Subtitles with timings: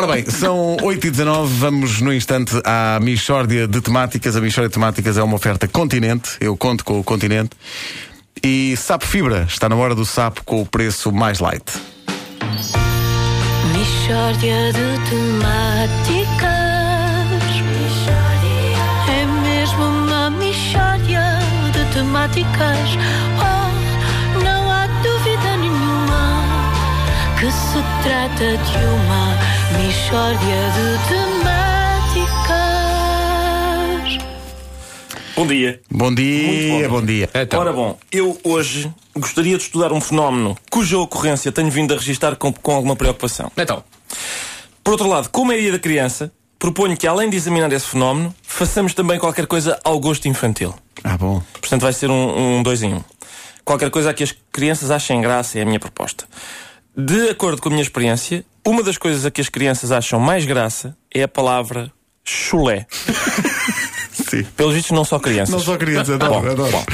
[0.00, 4.34] Ora bem, são 8h19, vamos no instante à Michórdia de Temáticas.
[4.34, 7.50] A Michórdia de Temáticas é uma oferta continente, eu conto com o continente.
[8.42, 11.62] E Sapo Fibra, está na hora do sapo com o preço mais light.
[13.72, 16.50] Mishória de temáticas.
[19.08, 21.38] É mesmo uma mishória
[21.72, 22.98] de temáticas.
[23.38, 26.42] Oh, não há dúvida nenhuma
[27.38, 29.33] que se trata de uma
[29.78, 31.54] mishória de temáticas.
[35.36, 35.80] Bom dia.
[35.90, 37.28] Bom dia, bom dia.
[37.34, 37.60] Então.
[37.60, 42.36] Ora bom, eu hoje gostaria de estudar um fenómeno cuja ocorrência tenho vindo a registrar
[42.36, 43.50] com, com alguma preocupação.
[43.56, 43.82] Então,
[44.82, 48.34] Por outro lado, como é dia da criança, proponho que além de examinar esse fenómeno,
[48.42, 50.74] façamos também qualquer coisa ao gosto infantil.
[51.02, 51.42] Ah, bom.
[51.54, 53.02] Portanto, vai ser um, um dois em um.
[53.64, 56.26] Qualquer coisa a que as crianças achem graça é a minha proposta.
[56.96, 60.44] De acordo com a minha experiência, uma das coisas a que as crianças acham mais
[60.44, 61.92] graça é a palavra
[62.24, 62.86] chulé.
[64.12, 64.44] Sim.
[64.56, 65.52] Pelos vistos, não só crianças.
[65.52, 66.70] Não só crianças, adoro, Bom, adoro.
[66.70, 66.84] bom.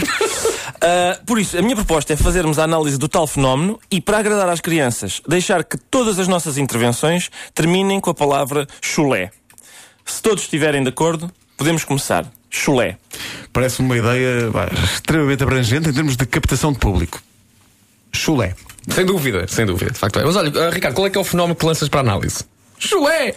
[0.81, 4.19] Uh, por isso, a minha proposta é fazermos a análise do tal fenómeno e, para
[4.19, 9.31] agradar às crianças, deixar que todas as nossas intervenções terminem com a palavra chulé.
[10.05, 12.27] Se todos estiverem de acordo, podemos começar.
[12.49, 12.97] Chulé.
[13.53, 17.23] Parece uma ideia pá, extremamente abrangente em termos de captação de público.
[18.13, 18.57] Chulé.
[18.95, 20.25] Sem dúvida, sem dúvida, de facto é.
[20.25, 22.45] Mas olha, ah, Ricardo, qual é que é o fenómeno que lanças para a análise?
[22.79, 23.35] Chulé!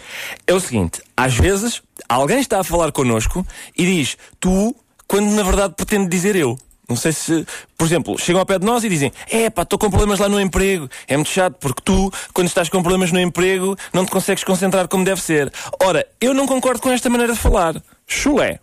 [0.48, 3.46] É o seguinte: às vezes alguém está a falar connosco
[3.78, 4.76] e diz tu,
[5.08, 6.58] quando na verdade pretende dizer eu.
[6.88, 7.46] Não sei se,
[7.78, 10.28] por exemplo, chegam ao pé de nós e dizem: É pá, estou com problemas lá
[10.28, 10.90] no emprego.
[11.08, 14.88] É muito chato porque tu, quando estás com problemas no emprego, não te consegues concentrar
[14.88, 15.52] como deve ser.
[15.82, 17.82] Ora, eu não concordo com esta maneira de falar.
[18.06, 18.60] Chulé.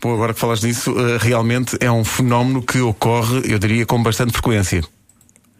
[0.00, 4.02] Bom, agora que falas disso, eh, realmente é um fenómeno que ocorre, eu diria, com
[4.02, 4.82] bastante frequência.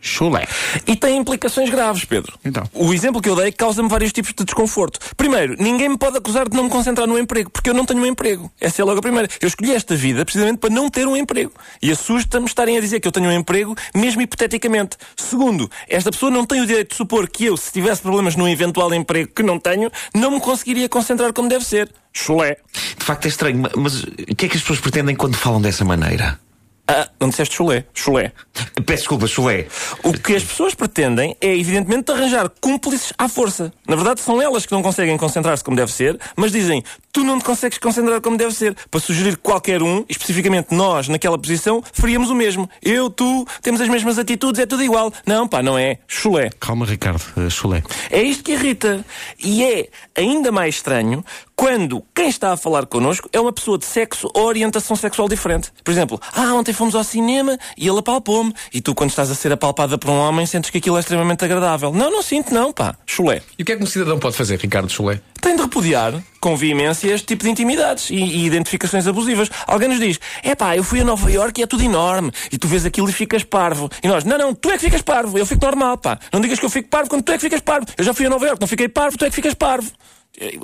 [0.06, 0.46] Chulé.
[0.86, 2.38] E tem implicações graves, Pedro.
[2.44, 2.62] Então.
[2.72, 4.98] O exemplo que eu dei causa-me vários tipos de desconforto.
[5.16, 8.00] Primeiro, ninguém me pode acusar de não me concentrar no emprego, porque eu não tenho
[8.00, 8.50] um emprego.
[8.60, 9.28] Essa é logo a primeira.
[9.40, 11.52] Eu escolhi esta vida precisamente para não ter um emprego.
[11.82, 14.96] E assusta-me estarem a dizer que eu tenho um emprego, mesmo hipoteticamente.
[15.16, 18.48] Segundo, esta pessoa não tem o direito de supor que eu, se tivesse problemas num
[18.48, 21.90] eventual emprego que não tenho, não me conseguiria concentrar como deve ser.
[22.12, 22.56] Chulé.
[22.98, 24.06] De facto é estranho, ma- mas o
[24.36, 26.38] que é que as pessoas pretendem quando falam dessa maneira?
[26.88, 27.84] Ah, não disseste chulé.
[27.92, 28.32] Chulé.
[28.84, 29.66] Peço desculpa, chulé.
[30.04, 33.72] O que as pessoas pretendem é, evidentemente, arranjar cúmplices à força.
[33.88, 36.84] Na verdade, são elas que não conseguem concentrar-se como deve ser, mas dizem,
[37.16, 41.08] tu não te consegues concentrar como deve ser, para sugerir que qualquer um, especificamente nós,
[41.08, 42.68] naquela posição, faríamos o mesmo.
[42.82, 45.10] Eu, tu, temos as mesmas atitudes, é tudo igual.
[45.24, 45.96] Não, pá, não é.
[46.06, 46.50] Chulé.
[46.60, 47.22] Calma, Ricardo.
[47.38, 47.82] eh, chulé.
[48.10, 49.02] É isto que irrita.
[49.42, 51.24] E é ainda mais estranho
[51.56, 55.72] quando quem está a falar connosco é uma pessoa de sexo ou orientação sexual diferente.
[55.82, 58.52] Por exemplo, ah, ontem fomos ao cinema e ele apalpou-me.
[58.74, 61.42] E tu, quando estás a ser apalpada por um homem, sentes que aquilo é extremamente
[61.42, 61.94] agradável.
[61.94, 62.94] Não, não sinto, não, pá.
[63.06, 63.40] Chulé.
[63.58, 65.18] E o que é que um cidadão pode fazer, Ricardo Chulé?
[65.46, 69.48] Tem de repudiar com veemência este tipo de intimidades e, e identificações abusivas.
[69.64, 72.32] Alguém nos diz, é pá, eu fui a Nova Iorque e é tudo enorme.
[72.50, 73.88] E tu vês aquilo e ficas parvo.
[74.02, 75.38] E nós, não, não, tu é que ficas parvo.
[75.38, 76.18] Eu fico normal, pá.
[76.32, 77.86] Não digas que eu fico parvo quando tu é que ficas parvo.
[77.96, 79.88] Eu já fui a Nova Iorque, não fiquei parvo, tu é que ficas parvo.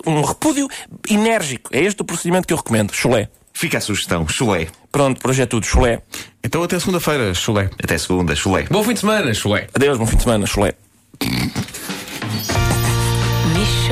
[0.04, 0.69] Um repúdio
[1.09, 1.71] enérgico.
[1.72, 2.92] É este o procedimento que eu recomendo.
[2.92, 3.28] Chulé.
[3.53, 4.66] Fica a sugestão, chulé.
[4.91, 5.65] Pronto, por hoje é tudo.
[5.65, 6.03] Chulé.
[6.42, 7.71] Então até segunda-feira, chulé.
[7.81, 8.65] Até segunda, chulé.
[8.69, 9.69] Bom fim de semana, Chulé!
[9.72, 10.44] Adeus, bom fim de semana.
[10.44, 10.75] Chulé.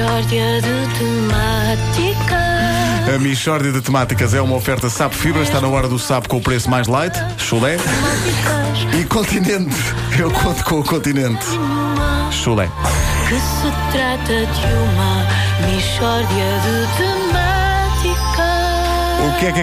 [0.00, 2.40] Mishória de temáticas.
[3.14, 6.38] A Michórdia de Temáticas é uma oferta Sapo Fibra, está na hora do sapo com
[6.38, 7.14] o preço mais light.
[7.36, 7.76] Chulé.
[8.98, 9.76] E continente.
[10.18, 11.44] Eu conto com o continente.
[12.30, 12.70] Chulé.
[13.28, 15.26] Que se trata de uma
[15.66, 16.26] mishória
[16.62, 18.40] de temáticas.
[19.28, 19.58] O que é que